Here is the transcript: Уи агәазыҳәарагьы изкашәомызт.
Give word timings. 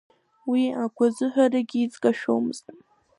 Уи 0.49 0.63
агәазыҳәарагьы 0.83 1.79
изкашәомызт. 1.81 2.65